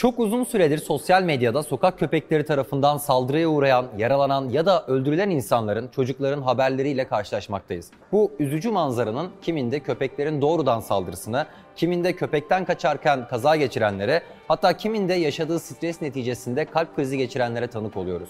[0.00, 5.88] Çok uzun süredir sosyal medyada sokak köpekleri tarafından saldırıya uğrayan, yaralanan ya da öldürülen insanların,
[5.88, 7.90] çocukların haberleriyle karşılaşmaktayız.
[8.12, 15.58] Bu üzücü manzaranın kiminde köpeklerin doğrudan saldırısına, kiminde köpekten kaçarken kaza geçirenlere, hatta kiminde yaşadığı
[15.58, 18.28] stres neticesinde kalp krizi geçirenlere tanık oluyoruz.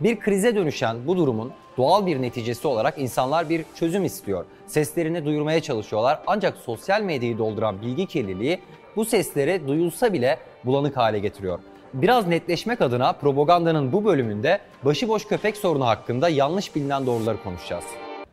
[0.00, 4.44] Bir krize dönüşen bu durumun doğal bir neticesi olarak insanlar bir çözüm istiyor.
[4.66, 8.60] Seslerini duyurmaya çalışıyorlar ancak sosyal medyayı dolduran bilgi kirliliği
[8.96, 11.58] bu sesleri duyulsa bile bulanık hale getiriyor.
[11.94, 17.84] Biraz netleşmek adına propagandanın bu bölümünde başıboş köpek sorunu hakkında yanlış bilinen doğruları konuşacağız.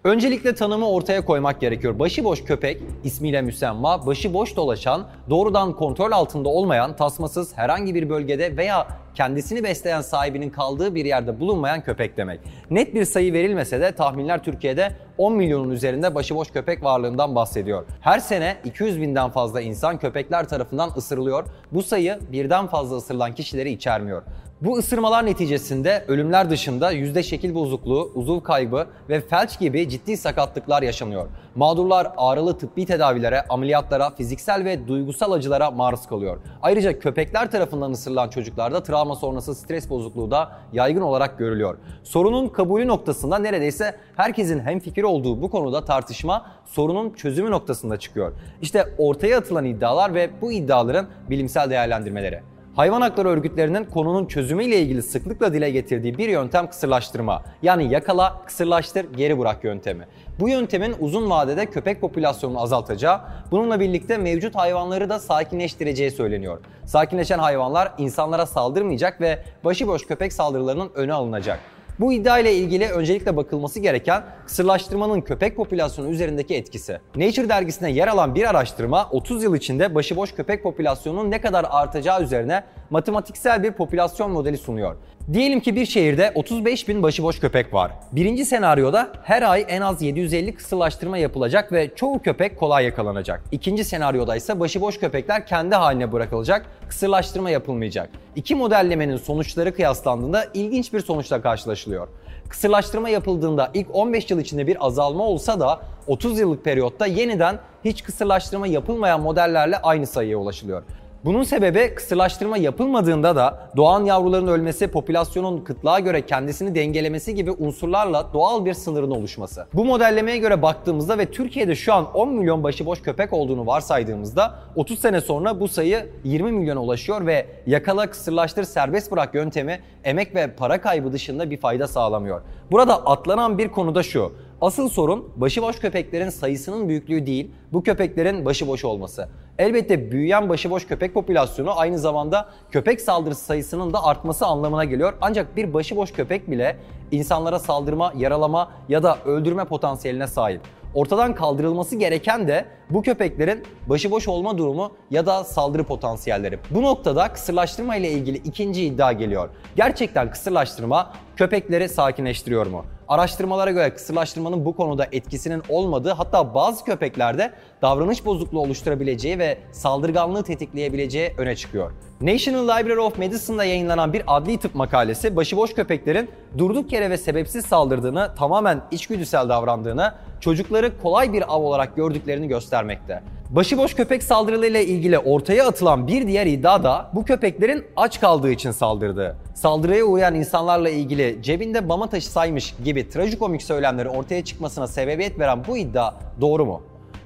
[0.04, 2.00] Öncelikle tanımı ortaya koymak gerekiyor.
[2.00, 8.88] Başıboş köpek ismiyle müsemma, başıboş dolaşan, doğrudan kontrol altında olmayan, tasmasız herhangi bir bölgede veya
[9.16, 12.40] kendisini besleyen sahibinin kaldığı bir yerde bulunmayan köpek demek.
[12.70, 17.86] Net bir sayı verilmese de tahminler Türkiye'de 10 milyonun üzerinde başıboş köpek varlığından bahsediyor.
[18.02, 21.46] Her sene 200 binden fazla insan köpekler tarafından ısırılıyor.
[21.72, 24.24] Bu sayı birden fazla ısırılan kişileri içermiyor.
[24.62, 30.82] Bu ısırmalar neticesinde ölümler dışında yüzde şekil bozukluğu, uzuv kaybı ve felç gibi ciddi sakatlıklar
[30.82, 31.28] yaşanıyor.
[31.56, 36.38] Mağdurlar ağrılı tıbbi tedavilere, ameliyatlara, fiziksel ve duygusal acılara maruz kalıyor.
[36.62, 41.78] Ayrıca köpekler tarafından ısırılan çocuklarda travma sonrası stres bozukluğu da yaygın olarak görülüyor.
[42.04, 48.32] Sorunun kabulü noktasında neredeyse herkesin hemfikir olduğu bu konuda tartışma sorunun çözümü noktasında çıkıyor.
[48.62, 52.57] İşte ortaya atılan iddialar ve bu iddiaların bilimsel değerlendirmeleri.
[52.78, 57.44] Hayvan hakları örgütlerinin konunun çözümüyle ilgili sıklıkla dile getirdiği bir yöntem kısırlaştırma.
[57.62, 60.08] Yani yakala, kısırlaştır, geri bırak yöntemi.
[60.40, 66.60] Bu yöntemin uzun vadede köpek popülasyonunu azaltacağı, bununla birlikte mevcut hayvanları da sakinleştireceği söyleniyor.
[66.86, 71.60] Sakinleşen hayvanlar insanlara saldırmayacak ve başıboş köpek saldırılarının önü alınacak.
[72.00, 77.00] Bu iddia ile ilgili öncelikle bakılması gereken kısırlaştırmanın köpek popülasyonu üzerindeki etkisi.
[77.16, 82.24] Nature dergisine yer alan bir araştırma 30 yıl içinde başıboş köpek popülasyonunun ne kadar artacağı
[82.24, 84.96] üzerine matematiksel bir popülasyon modeli sunuyor.
[85.34, 87.92] Diyelim ki bir şehirde 35 bin başıboş köpek var.
[88.12, 93.44] Birinci senaryoda her ay en az 750 kısırlaştırma yapılacak ve çoğu köpek kolay yakalanacak.
[93.52, 98.10] İkinci senaryoda ise başıboş köpekler kendi haline bırakılacak, kısırlaştırma yapılmayacak.
[98.36, 102.08] İki modellemenin sonuçları kıyaslandığında ilginç bir sonuçla karşılaşılıyor.
[102.50, 108.04] Kısırlaştırma yapıldığında ilk 15 yıl içinde bir azalma olsa da 30 yıllık periyotta yeniden hiç
[108.04, 110.84] kısırlaştırma yapılmayan modellerle aynı sayıya ulaşılıyor.
[111.26, 118.34] Bunun sebebi kısırlaştırma yapılmadığında da doğan yavruların ölmesi, popülasyonun kıtlığa göre kendisini dengelemesi gibi unsurlarla
[118.34, 119.68] doğal bir sınırın oluşması.
[119.74, 125.00] Bu modellemeye göre baktığımızda ve Türkiye'de şu an 10 milyon başıboş köpek olduğunu varsaydığımızda 30
[125.00, 130.48] sene sonra bu sayı 20 milyona ulaşıyor ve yakala, kısırlaştır, serbest bırak yöntemi emek ve
[130.56, 132.42] para kaybı dışında bir fayda sağlamıyor.
[132.72, 134.32] Burada atlanan bir konu da şu.
[134.62, 139.30] Asıl sorun başıboş köpeklerin sayısının büyüklüğü değil, bu köpeklerin başıboş olması.
[139.58, 145.14] Elbette büyüyen başıboş köpek popülasyonu aynı zamanda köpek saldırısı sayısının da artması anlamına geliyor.
[145.22, 146.78] Ancak bir başıboş köpek bile
[147.12, 150.62] insanlara saldırma, yaralama ya da öldürme potansiyeline sahip.
[150.94, 156.60] Ortadan kaldırılması gereken de bu köpeklerin başıboş olma durumu ya da saldırı potansiyelleri.
[156.72, 159.50] Bu noktada kısırlaştırma ile ilgili ikinci iddia geliyor.
[159.76, 162.86] Gerçekten kısırlaştırma köpekleri sakinleştiriyor mu?
[163.08, 167.52] Araştırmalara göre kısırlaştırmanın bu konuda etkisinin olmadığı hatta bazı köpeklerde
[167.82, 171.92] davranış bozukluğu oluşturabileceği ve saldırganlığı tetikleyebileceği öne çıkıyor.
[172.22, 177.66] National Library of Medicine'da yayınlanan bir adli tıp makalesi başıboş köpeklerin durduk yere ve sebepsiz
[177.66, 183.24] saldırdığını, tamamen içgüdüsel davrandığını, çocukları kolay bir av olarak gördüklerini göstermekte.
[183.50, 188.72] Başıboş köpek saldırılarıyla ilgili ortaya atılan bir diğer iddia da bu köpeklerin aç kaldığı için
[188.72, 189.36] saldırdığı.
[189.56, 195.64] Saldırıya uğrayan insanlarla ilgili cebinde mama taşı saymış gibi trajikomik söylemleri ortaya çıkmasına sebebiyet veren
[195.68, 196.82] bu iddia doğru mu?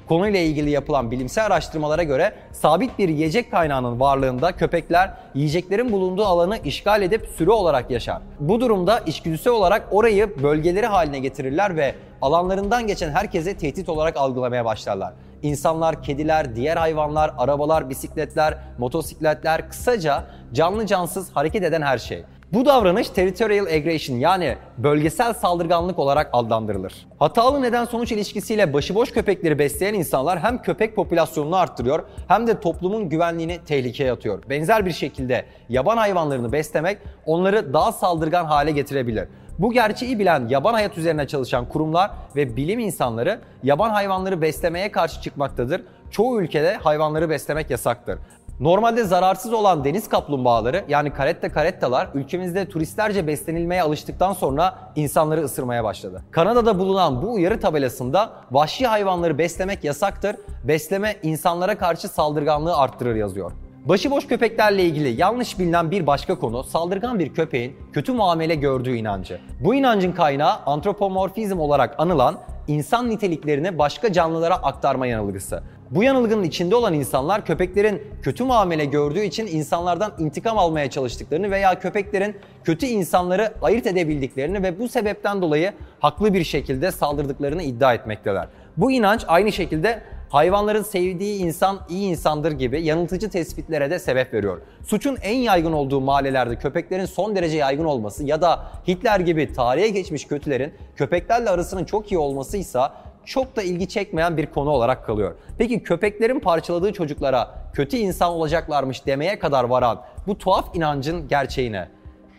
[0.08, 6.58] Konuyla ilgili yapılan bilimsel araştırmalara göre sabit bir yiyecek kaynağının varlığında köpekler yiyeceklerin bulunduğu alanı
[6.58, 8.22] işgal edip sürü olarak yaşar.
[8.40, 14.66] Bu durumda içgüdüsel olarak orayı bölgeleri haline getirirler ve alanlarından geçen herkese tehdit olarak algılamaya
[14.66, 15.14] başlarlar.
[15.44, 22.24] İnsanlar, kediler, diğer hayvanlar, arabalar, bisikletler, motosikletler, kısaca canlı cansız hareket eden her şey.
[22.54, 27.08] Bu davranış territorial aggression yani bölgesel saldırganlık olarak adlandırılır.
[27.20, 33.10] Hatalı neden sonuç ilişkisiyle başıboş köpekleri besleyen insanlar hem köpek popülasyonunu arttırıyor hem de toplumun
[33.10, 34.44] güvenliğini tehlikeye atıyor.
[34.50, 39.28] Benzer bir şekilde yaban hayvanlarını beslemek onları daha saldırgan hale getirebilir.
[39.60, 45.22] Bu gerçeği bilen yaban hayat üzerine çalışan kurumlar ve bilim insanları yaban hayvanları beslemeye karşı
[45.22, 45.82] çıkmaktadır.
[46.12, 48.20] Çoğu ülkede hayvanları beslemek yasaktır.
[48.62, 55.84] Normalde zararsız olan deniz kaplumbağaları yani karetta karettalar ülkemizde turistlerce beslenilmeye alıştıktan sonra insanları ısırmaya
[55.84, 56.24] başladı.
[56.32, 63.52] Kanada'da bulunan bu uyarı tabelasında vahşi hayvanları beslemek yasaktır, besleme insanlara karşı saldırganlığı arttırır yazıyor.
[63.86, 69.40] Başıboş köpeklerle ilgili yanlış bilinen bir başka konu saldırgan bir köpeğin kötü muamele gördüğü inancı.
[69.60, 72.36] Bu inancın kaynağı antropomorfizm olarak anılan
[72.72, 75.64] insan niteliklerini başka canlılara aktarma yanılgısı.
[75.92, 81.80] Bu yanılgının içinde olan insanlar köpeklerin kötü muamele gördüğü için insanlardan intikam almaya çalıştıklarını veya
[81.80, 88.48] köpeklerin kötü insanları ayırt edebildiklerini ve bu sebepten dolayı haklı bir şekilde saldırdıklarını iddia etmekteler.
[88.78, 90.02] Bu inanç aynı şekilde
[90.32, 94.62] hayvanların sevdiği insan iyi insandır gibi yanıltıcı tespitlere de sebep veriyor.
[94.88, 99.90] Suçun en yaygın olduğu mahallelerde köpeklerin son derece yaygın olması ya da Hitler gibi tarihe
[99.90, 102.94] geçmiş kötülerin köpeklerle arasının çok iyi olmasıysa
[103.26, 105.36] çok da ilgi çekmeyen bir konu olarak kalıyor.
[105.58, 111.88] Peki köpeklerin parçaladığı çocuklara kötü insan olacaklarmış demeye kadar varan bu tuhaf inancın gerçeğine?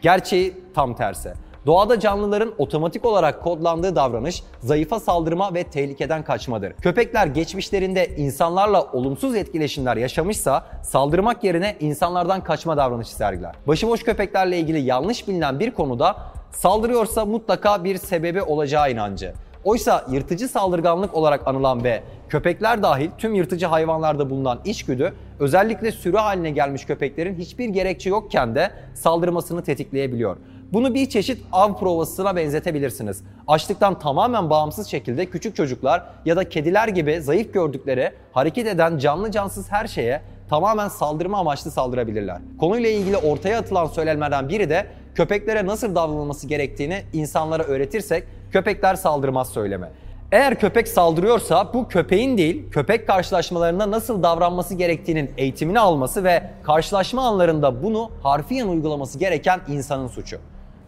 [0.03, 1.33] Gerçeği tam tersi.
[1.67, 6.73] Doğada canlıların otomatik olarak kodlandığı davranış zayıfa saldırma ve tehlikeden kaçmadır.
[6.73, 13.55] Köpekler geçmişlerinde insanlarla olumsuz etkileşimler yaşamışsa saldırmak yerine insanlardan kaçma davranışı sergiler.
[13.67, 16.17] Başıboş köpeklerle ilgili yanlış bilinen bir konuda
[16.51, 19.33] saldırıyorsa mutlaka bir sebebi olacağı inancı.
[19.65, 26.17] Oysa yırtıcı saldırganlık olarak anılan ve köpekler dahil tüm yırtıcı hayvanlarda bulunan içgüdü özellikle sürü
[26.17, 30.37] haline gelmiş köpeklerin hiçbir gerekçe yokken de saldırmasını tetikleyebiliyor.
[30.73, 33.23] Bunu bir çeşit av provasına benzetebilirsiniz.
[33.49, 39.31] Açlıktan tamamen bağımsız şekilde küçük çocuklar ya da kediler gibi zayıf gördükleri hareket eden canlı
[39.31, 42.39] cansız her şeye tamamen saldırma amaçlı saldırabilirler.
[42.61, 49.49] Konuyla ilgili ortaya atılan söylenmeden biri de köpeklere nasıl davranılması gerektiğini insanlara öğretirsek köpekler saldırmaz
[49.49, 49.91] söyleme.
[50.33, 57.27] Eğer köpek saldırıyorsa bu köpeğin değil, köpek karşılaşmalarında nasıl davranması gerektiğinin eğitimini alması ve karşılaşma
[57.27, 60.39] anlarında bunu harfiyen uygulaması gereken insanın suçu.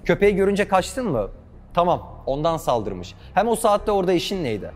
[0.05, 1.29] Köpeği görünce kaçtın mı?
[1.75, 3.15] Tamam, ondan saldırmış.
[3.35, 4.71] Hem o saatte orada işin neydi?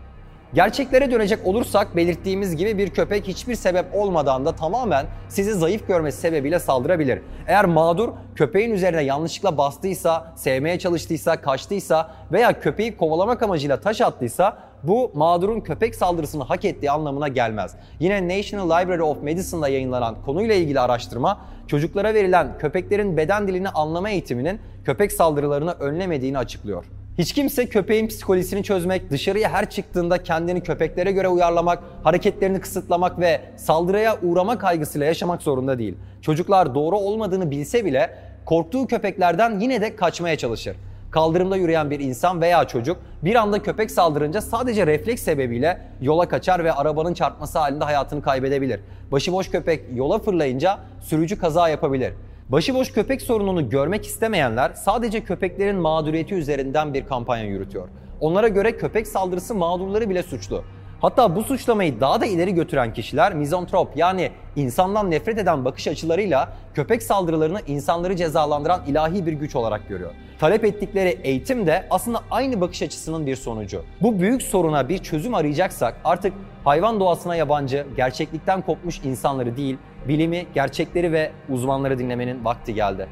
[0.53, 6.17] Gerçeklere dönecek olursak belirttiğimiz gibi bir köpek hiçbir sebep olmadan da tamamen sizi zayıf görmesi
[6.17, 7.21] sebebiyle saldırabilir.
[7.47, 14.57] Eğer mağdur köpeğin üzerine yanlışlıkla bastıysa, sevmeye çalıştıysa, kaçtıysa veya köpeği kovalamak amacıyla taş attıysa
[14.83, 17.75] bu mağdurun köpek saldırısını hak ettiği anlamına gelmez.
[17.99, 24.09] Yine National Library of Medicine'da yayınlanan konuyla ilgili araştırma çocuklara verilen köpeklerin beden dilini anlama
[24.09, 26.85] eğitiminin köpek saldırılarını önlemediğini açıklıyor.
[27.17, 33.41] Hiç kimse köpeğin psikolojisini çözmek, dışarıya her çıktığında kendini köpeklere göre uyarlamak, hareketlerini kısıtlamak ve
[33.55, 35.97] saldırıya uğrama kaygısıyla yaşamak zorunda değil.
[36.21, 38.09] Çocuklar doğru olmadığını bilse bile
[38.45, 40.75] korktuğu köpeklerden yine de kaçmaya çalışır.
[41.11, 46.63] Kaldırımda yürüyen bir insan veya çocuk bir anda köpek saldırınca sadece refleks sebebiyle yola kaçar
[46.63, 48.79] ve arabanın çarpması halinde hayatını kaybedebilir.
[49.11, 52.13] Başıboş köpek yola fırlayınca sürücü kaza yapabilir.
[52.49, 57.87] Başıboş köpek sorununu görmek istemeyenler sadece köpeklerin mağduriyeti üzerinden bir kampanya yürütüyor.
[58.21, 60.63] Onlara göre köpek saldırısı mağdurları bile suçlu.
[61.01, 66.53] Hatta bu suçlamayı daha da ileri götüren kişiler mizantrop yani insandan nefret eden bakış açılarıyla
[66.73, 70.11] köpek saldırılarını insanları cezalandıran ilahi bir güç olarak görüyor.
[70.39, 73.83] Talep ettikleri eğitim de aslında aynı bakış açısının bir sonucu.
[74.01, 80.45] Bu büyük soruna bir çözüm arayacaksak artık hayvan doğasına yabancı, gerçeklikten kopmuş insanları değil, bilimi,
[80.53, 83.07] gerçekleri ve uzmanları dinlemenin vakti geldi.